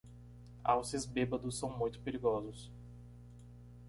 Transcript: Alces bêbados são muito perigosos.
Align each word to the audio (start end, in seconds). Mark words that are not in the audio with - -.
Alces 0.63 1.05
bêbados 1.05 1.59
são 1.59 1.69
muito 1.77 1.99
perigosos. 1.99 2.71